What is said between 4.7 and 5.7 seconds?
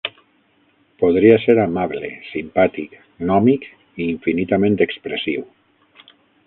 expressiu.